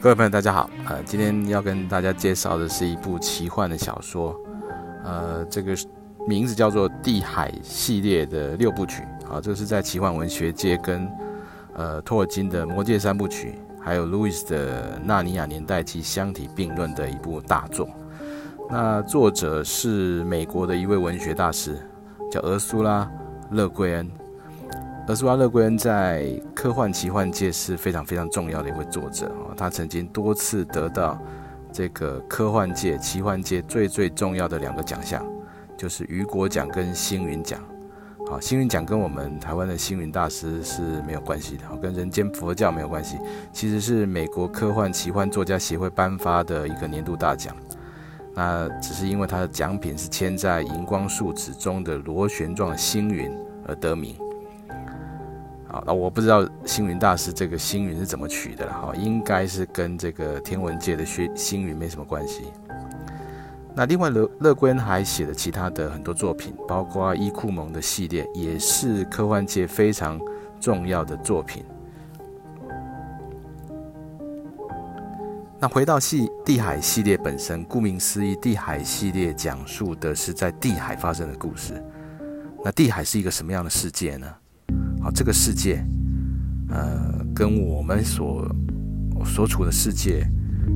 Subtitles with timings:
[0.00, 0.70] 各位朋友，大家好。
[0.86, 4.32] 呃，今天要跟大家介绍的是一部奇幻的小说，
[5.04, 5.76] 呃，这个
[6.24, 9.02] 名字叫做《地海》系列的六部曲。
[9.28, 11.10] 啊，这是在奇幻文学界跟
[11.74, 17.88] 呃托尔金的《魔戒三部曲》，还有路易斯的《纳尼亚年代记》相提并论的一部大作。
[18.70, 21.76] 那作者是美国的一位文学大师，
[22.30, 23.04] 叫俄苏拉·
[23.50, 24.08] 勒圭恩。
[25.08, 31.18] 俄苏拉·勒圭恩在科幻奇幻界是非常非常重要的一位作者哦，他曾经多次得到
[31.72, 35.24] 这个科幻界、奇幻界最最重要的两个奖项，
[35.78, 37.58] 就是雨果奖跟星云奖。
[38.28, 43.16] 好，星云奖跟我们台湾的星云大师是没有关系的，跟人间佛教没有关系，
[43.50, 47.56] 其实是美国科幻奇幻作家协会颁发的一个年度大奖。
[48.34, 53.34] 那只是因为他的奖品是嵌在荧光树脂中的螺旋状星云
[53.66, 54.14] 而得名。
[55.70, 62.44] 好，那我不知道星云大师这个星云是怎么取的了哈，应该是跟这个天文界的星星云没什么关系。
[63.74, 70.18] 那另外乐乐观还写了其他的很多作品，包括伊库蒙的系列，也是科幻界非常
[70.58, 71.62] 重要的作品。
[75.60, 81.84] 那回到系地海系列本身，顾名思义，地海系列讲述的是在地海发生的故事。
[82.64, 84.34] 那地海是一个什么样的世界呢？
[85.00, 85.84] 好，这个世界，
[86.68, 88.46] 呃，跟我们所
[89.24, 90.28] 所处的世界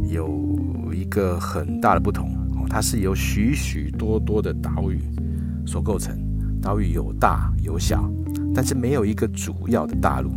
[0.09, 2.65] 有一个很大的不同哦。
[2.69, 5.01] 它是由许许多多的岛屿
[5.67, 6.17] 所构成，
[6.61, 8.09] 岛屿有大有小，
[8.55, 10.31] 但是没有一个主要的大陆，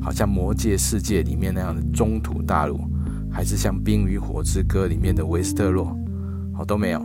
[0.00, 2.80] 好像魔戒世界里面那样的中土大陆，
[3.30, 5.96] 还是像冰与火之歌里面的维斯特洛，
[6.54, 7.04] 好，都没有。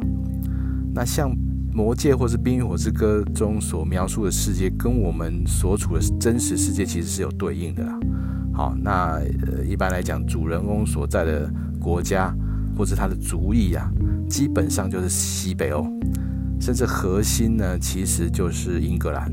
[0.94, 1.30] 那像。
[1.74, 7.98] 魔戒或是冰与火之歌中所描述的世界，跟我们所处的真实世界其实是有对应的啦。
[8.54, 12.36] 好，那呃一般来讲，主人公所在的国家
[12.78, 13.90] 或是他的族裔啊，
[14.30, 15.88] 基本上就是西北欧，
[16.60, 19.32] 甚至核心呢其实就是英格兰。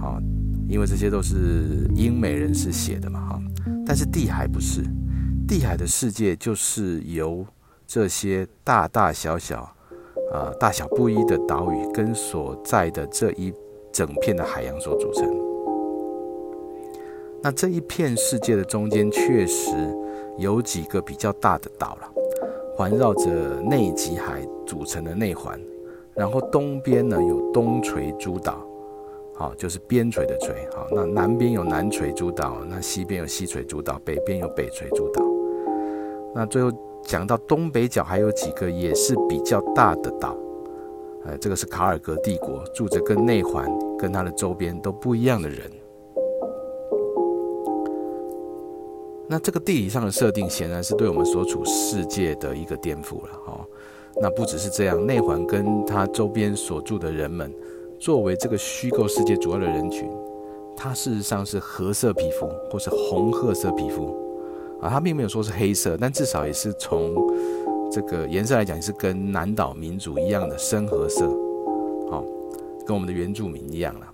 [0.00, 0.18] 好，
[0.66, 3.42] 因为这些都是英美人士写的嘛，哈。
[3.84, 4.82] 但是地海不是，
[5.46, 7.46] 地海的世界就是由
[7.86, 9.70] 这些大大小小。
[10.32, 13.52] 呃，大小不一的岛屿跟所在的这一
[13.90, 15.28] 整片的海洋所组成。
[17.42, 19.72] 那这一片世界的中间确实
[20.38, 22.12] 有几个比较大的岛了，
[22.76, 23.28] 环绕着
[23.60, 25.60] 内极海组成的内环。
[26.14, 28.58] 然后东边呢有东垂诸岛，
[29.34, 30.52] 好，就是边陲的陲。
[30.76, 35.24] 好，那南边有南垂诸岛，那西边有西垂诸岛，北边有北垂诸岛。
[36.32, 36.70] 那最后。
[37.02, 40.36] 讲到东北角还有几个也是比较大的岛，
[41.24, 43.68] 呃，这个是卡尔格帝国，住着跟内环
[43.98, 45.70] 跟它的周边都不一样的人。
[49.28, 53.64] 那这个地理上的设定显然是对我们所处世界的一个颠覆了哦。
[54.20, 57.52] 那不只是这样，内环跟它周边所住的人们，
[57.98, 60.10] 作为这个虚构世界主要的人群，
[60.76, 64.29] 它事实上是褐色皮肤或是红褐色皮肤。
[64.82, 67.14] 啊，他并没有说是黑色，但至少也是从
[67.90, 71.28] 这个颜色来讲，是跟南岛民族一样的深褐色，
[72.10, 72.24] 好，
[72.86, 74.06] 跟我们的原住民一样了。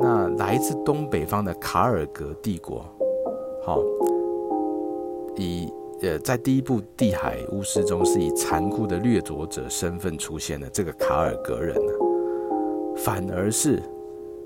[0.00, 2.84] 那来自东北方的卡尔格帝国，
[3.62, 3.80] 好，
[5.36, 5.72] 以
[6.02, 11.92] 呃在第一部《地海巫师》中是以残酷的掠夺者身份出现的这个卡尔格人呢，
[12.96, 13.80] 反而是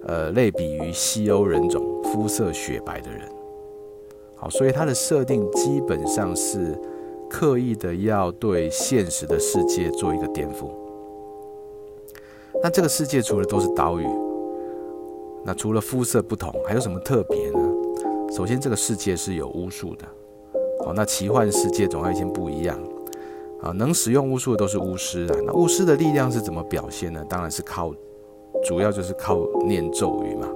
[0.07, 3.23] 呃类比于西欧人种，肤色雪白的人。
[4.38, 6.78] 好，所以它的设定基本上是
[7.28, 10.71] 刻意的要对现实的世界做一个颠覆。
[12.62, 14.06] 那这个世界除了都是岛屿，
[15.44, 17.59] 那除了肤色不同，还有什么特别呢？
[18.31, 20.04] 首先，这个世界是有巫术的。
[20.84, 22.78] 好，那奇幻世界总要一些不一样。
[23.60, 25.36] 啊，能使用巫术的都是巫师啊。
[25.45, 27.24] 那巫师的力量是怎么表现呢？
[27.28, 27.92] 当然是靠，
[28.65, 30.48] 主要就是靠念咒语嘛。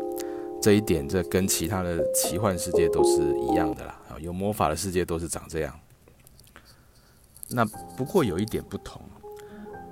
[0.62, 3.98] 这一点，这跟其他的奇幻世界都是一样的啦。
[4.20, 5.76] 有魔法的世界都是长这样。
[7.48, 7.64] 那
[7.96, 9.02] 不过有一点不同，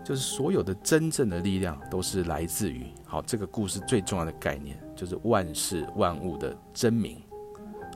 [0.04, 7.20] 就是所有的真正的力量都是来自于，好，这个故事最重要的概念就是万事万物的真名。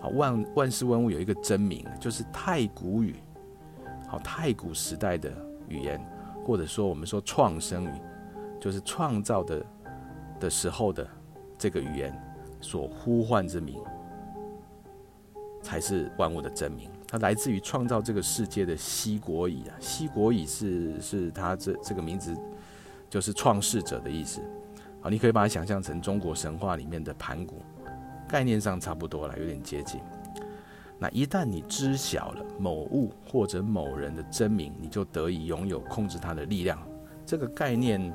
[0.00, 3.14] 好，万万事万物有一个真名，就是太古语。
[4.08, 5.32] 好，太古时代的
[5.68, 6.04] 语言，
[6.44, 8.00] 或者说我们说创生语，
[8.60, 9.64] 就是创造的
[10.40, 11.08] 的时候的
[11.56, 12.12] 这个语言。
[12.64, 13.76] 所呼唤之名，
[15.62, 16.90] 才是万物的真名。
[17.06, 22.34] 它来自于创造这个世界的西国乙啊，西国乙是是它这这个名字，
[23.11, 24.40] 就是创世者的意思。
[25.00, 27.56] 好，你可以把它想象成中国神话里面的盘古，
[28.26, 30.00] 概念上差不多了，有点接近。
[30.99, 36.78] 那一旦你知晓了某物或者某人的真名，你就得以拥有控制它的力量。
[37.26, 38.12] 这个概念，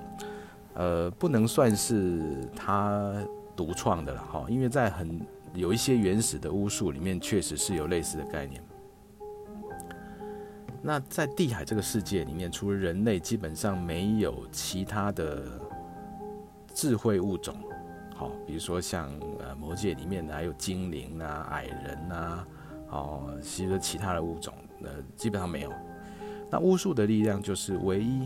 [0.73, 3.13] 呃，不能算是他
[3.59, 5.19] 独创的了哈，因为在很
[5.53, 8.63] 有一些原始的巫术里面，确实是有类似的概念。
[10.81, 15.43] 那在地海这个世界里面，除了人类，基本上没有其他的
[16.73, 17.53] 智慧物种。
[18.15, 22.47] 好，比如说像呃魔界里面的还有精灵啊、矮人啊，
[22.91, 25.73] 哦，其实其他的物种呃基本上没有。
[26.49, 28.25] 那巫术的力量就是唯一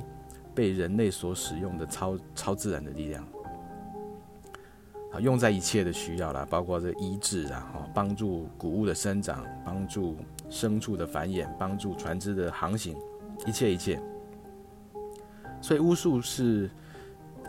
[0.53, 3.27] 被人类所使用的超超自然的力量，
[5.13, 10.18] 啊，用在一切的需要啦，包括这医治啊，哈，帮助谷物的生长，帮助。
[10.50, 12.95] 牲畜的繁衍，帮助船只的航行，
[13.48, 14.00] 一切一切。
[15.60, 16.69] 所以巫术是，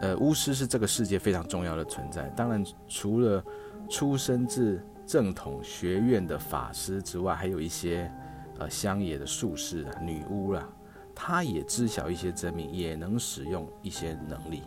[0.00, 2.31] 呃，巫师是这个世界非常重要的存在。
[2.31, 3.44] 当然，除了
[3.90, 8.10] 出身自正统学院的法师之外，还有一些
[8.58, 10.69] 呃乡野的术士啊、女巫啦、啊，
[11.14, 14.62] 他也知晓一些真名，也能使用一些能力。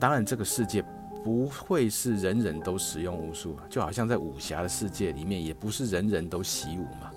[0.00, 0.84] 当然，这个世界。
[1.22, 7.10] 不会是人人都使用巫术，就好像在武侠的世界里面，也不是人人都习武嘛。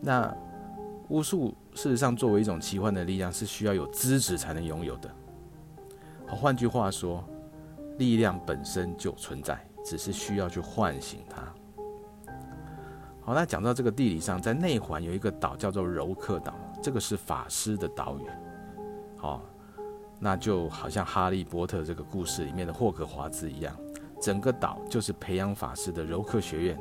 [0.00, 0.32] 那
[1.08, 5.10] 巫术事实上作为一种奇幻的力量，是需要有资质才能拥有的。
[6.28, 7.24] 好，换句话说，
[7.98, 11.42] 力量本身就存在，只是需要去唤醒它。
[13.20, 18.22] 好，那讲到这个地理上，在内环有一个岛叫做柔克岛，这个是法师的岛屿。
[19.16, 19.42] 好。
[20.18, 23.76] 那就好像《哈利波特》这个故事里面的霍格华兹一样，
[24.20, 26.78] 整个岛就是培养法师的柔克学院。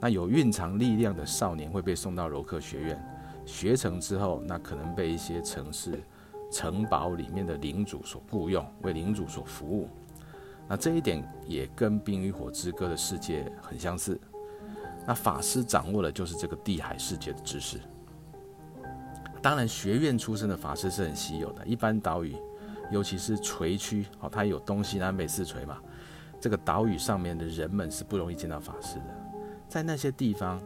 [0.00, 3.04] 那有蕴藏力量的少年会被送到柔克学院，
[3.44, 6.02] 学成之后，那可能被一些城市、
[6.50, 9.88] 城堡里面的领主所雇佣，为领主所服务。
[10.66, 14.18] 那这一点也跟《冰与火之歌》的世界很相似。
[15.06, 17.78] 那法师掌握的就是这个地海世界的知识。
[19.42, 22.34] 当然，学院出身的法师是很稀有的，一般岛屿。
[22.92, 25.78] 尤其是垂区，哦，它有东西南北四锤嘛。
[26.40, 29.04] 这个岛屿上面的人们是不容易见到法师的，
[29.68, 30.60] 在那些地方，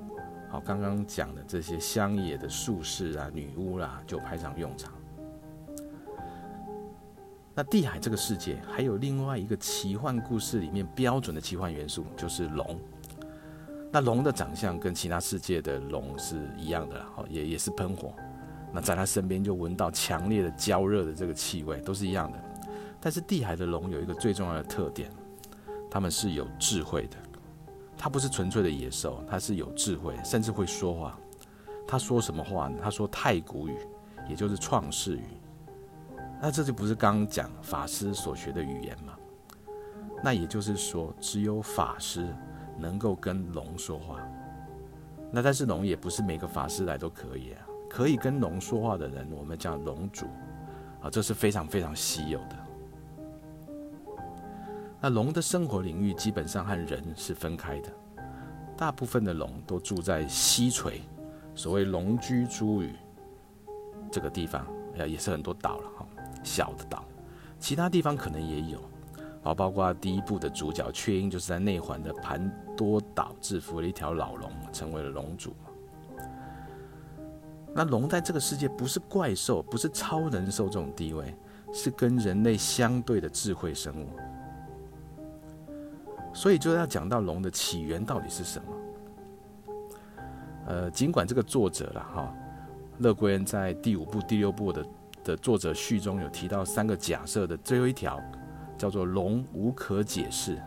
[0.50, 4.93] 好，刚刚讲的这些乡野的术士啊、女巫啦、就派上用场。
[7.55, 12.78] 那地海这个世界还有另外一个奇幻故事里面标准的奇幻元素，就是龙。
[13.93, 18.12] 那龙的长相跟其他世界的龙是一样的，好，也也是喷火。
[18.76, 22.38] 那在他身边就闻到强烈的焦热的这个气味，都是一样的。
[23.00, 25.11] 但是地海的龙有一个最重要的特点，
[25.90, 27.17] 他们是有智慧的。
[27.96, 31.19] 它不是纯粹的野兽，它是有智慧，甚至会说话。
[31.88, 32.78] 他说什么话呢？
[32.82, 33.78] 他说太古语，
[34.28, 35.25] 也就是创世语。
[36.43, 39.14] 那这就不是刚刚讲法师所学的语言吗？
[40.23, 42.28] 那也就是说，只有法师
[42.78, 44.20] 能够跟龙说话。
[45.32, 47.67] 那但是龙也不是每个法师来都可以啊。
[47.88, 50.26] 可以跟龙说话的人，我们叫龙主，
[51.00, 52.56] 啊，这是非常非常稀有的。
[55.00, 57.92] 那龙的生活领域基本上和人是分开的，
[58.76, 61.00] 大部分的龙都住在西陲，
[61.54, 62.94] 所谓龙居诸屿
[64.11, 64.66] 这个地方，
[65.06, 66.06] 也是很多岛了哈，
[66.42, 67.04] 小的岛，
[67.61, 68.80] 其他地方可能也有，
[69.42, 75.54] 啊，包括第一部的主角雀鹰就是在内环的盘多岛制服了一条老龙，成为了龙主。
[77.76, 81.37] 那龙在这个世界不是怪兽，不是超能兽这种地位，
[81.75, 84.09] 是跟人类相对的智慧生物。
[86.33, 89.75] 所以就要讲到龙的起源到底是什么？
[90.68, 92.35] 呃，尽管这个作者了哈，
[93.00, 94.87] 乐归恩在第五部、第六部的
[95.23, 98.18] 的作者序中有提到三个假设的最后一条，
[98.78, 100.59] 叫做龙无可解释。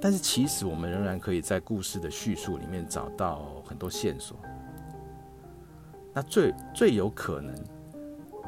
[0.00, 4.36] 但是其实我们仍然可以在故事的叙述里面找到很多线索。
[6.14, 7.54] 那最最有可能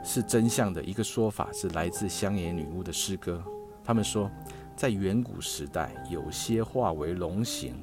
[0.03, 3.43] 是真相的一个说法是来自乡野女巫的诗歌。
[3.83, 4.31] 他们说，
[4.77, 7.83] 在远古时代，有些化为龙形、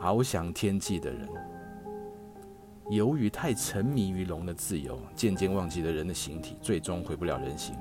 [0.00, 1.28] 翱翔天际的人，
[2.88, 7.76] 由于太沉迷于龙的自由，渐渐忘记了人的形体，最终回不了人形。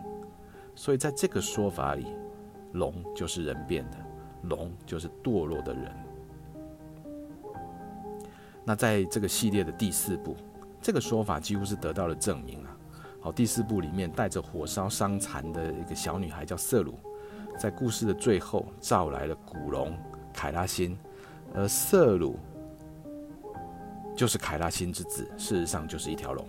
[0.75, 2.07] 所以，在这个说法里，
[2.73, 3.97] 龙就是人变的，
[4.43, 5.91] 龙就是堕落的人。
[8.65, 10.35] 那在这个系列的第四部。
[10.83, 12.77] 这个说法几乎是得到了证明啊！
[13.21, 16.99] 好，第四部里面带着火烧伤残的一个小女孩叫瑟鲁，
[17.57, 19.97] 在故事的最后召来了古龙
[20.33, 20.97] 凯拉辛，
[21.55, 22.37] 而瑟鲁
[24.13, 26.45] 就是凯拉辛之子，事实上就是一条龙。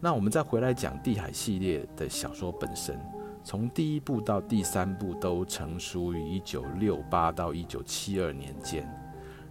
[0.00, 2.98] 那我们再回来讲地海系列的小说本身，
[3.44, 8.90] 从第一部到第三部都成书于一九六八到一九七二年间，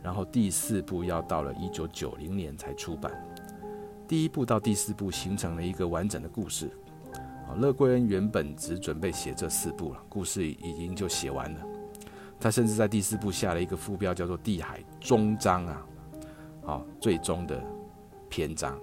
[0.04, 3.12] 然后第四部要到了一九九零年才出版。
[4.08, 6.70] 第一部到第四部形成了一个完整的故事。
[7.14, 11.60] 啊，乐贵恩原本只准备写这四部了，故事已经就写完了。
[12.40, 15.86] 他甚至在第四部下了一个副标，叫做《地海终章》啊，
[16.64, 17.64] 好，最终的
[18.30, 18.78] 篇章。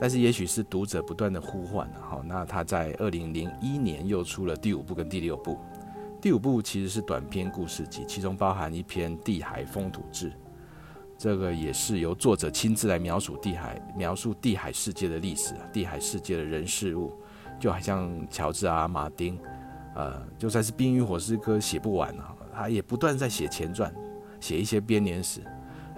[0.00, 5.56] 但是，也许是读者不断的呼唤，好，那他在二零零一年又出了第五部跟第六部。
[6.24, 10.30] 第五部其实是短篇故事集，其中包含一篇《地海风土志》，
[11.18, 17.12] 这个也是由作者亲自来描述地海，描述地海世界的历史，地海世界的人事物，
[17.60, 19.38] 就好像乔治阿马丁，
[19.94, 23.94] 呃，就算是《冰与火之歌》写不完啊，他也不断在写前传，
[24.40, 25.42] 写一些编年史，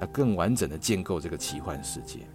[0.00, 2.26] 呃，更完整的建构这个奇幻世界。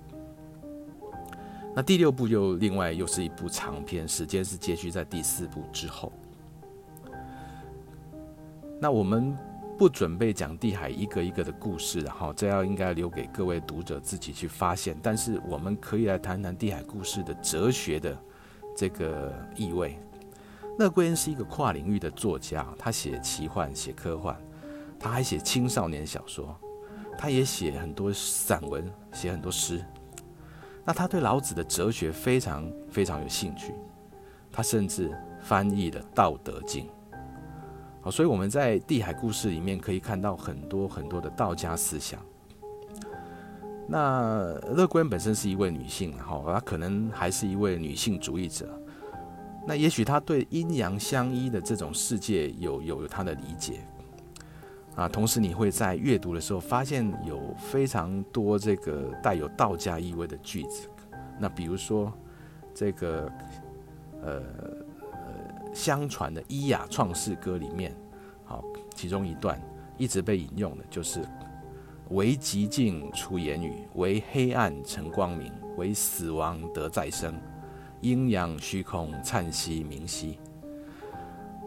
[1.75, 6.09] 那第六部又另外又是一部长篇，时间是接续在第四部之后。
[8.83, 9.37] 那我们
[9.77, 14.97] 不准备讲地海一个一个的故事，然后这要应该留给各位读者自己去发现。
[15.03, 18.17] 但是我们可以来谈谈地海故事的哲学的
[18.75, 19.99] 这个意味。
[20.79, 24.35] 乐归恩是一个跨领域的作家，他写奇幻，写科幻，
[24.99, 26.57] 他还写青少年小说，
[27.19, 29.79] 他也写很多散文，写很多诗。
[30.83, 33.75] 那他对老子的哲学非常非常有兴趣，
[34.51, 36.85] 他甚至翻译了《道德经》。
[38.01, 42.19] 好，所以我们在地海故事里面可以看到很多很多的道家思想。
[43.87, 48.67] 那乐观本身是一位女性，哈，她可能还是一位女性主义者。
[49.67, 53.81] 那也许她对阴阳相依的这种世界有有有她的理解。
[54.95, 60.87] 啊，同时你会在阅读的时候发现有非常多这个带有道家意味的句子。
[61.39, 62.11] 那比如说
[62.73, 63.31] 这个
[64.21, 64.41] 呃
[65.73, 67.95] 相传的《伊雅创世歌》里面，
[68.43, 68.63] 好，
[68.93, 69.61] 其中一段
[69.97, 71.21] 一直被引用的就是
[72.11, 77.33] “惟寂静出言语，惟黑暗成光明，惟死亡得再生，
[78.01, 80.37] 阴阳虚空灿兮明兮。”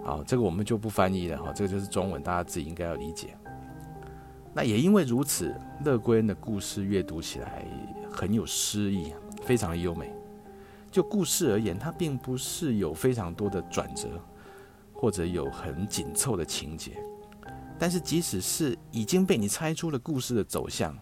[0.04, 3.34] 好，这个我们就不翻译了哈，这个就是中文，大家自己应该要理解。
[4.52, 5.52] 那也因为如此，
[5.84, 7.64] 乐归恩的故事阅读起来
[8.12, 10.12] 很有诗意，非常的优美。
[10.94, 14.08] 就故事而言，它并不是有非常多的转折，
[14.92, 16.92] 或者有很紧凑的情节。
[17.76, 20.96] 但是，即使是已经被你猜出了故事的走向，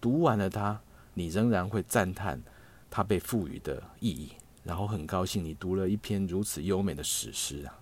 [0.00, 0.80] 读完了它，
[1.14, 2.40] 你仍然会赞叹
[2.88, 4.30] 它被赋予的意义，
[4.62, 7.74] 然后很高兴你读了一篇如此优美的史诗啊。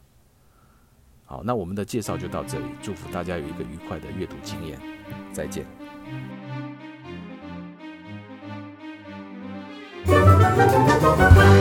[1.27, 4.81] 好，那我们的介绍就到这里，祝福大家有一个愉快的阅读经验，
[5.35, 5.67] 再见。
[10.65, 11.52] Thank you.